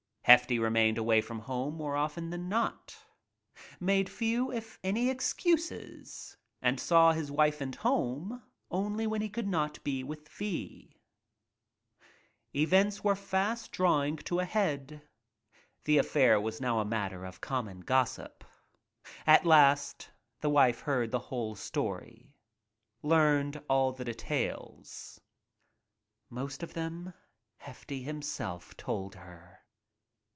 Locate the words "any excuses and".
4.81-6.79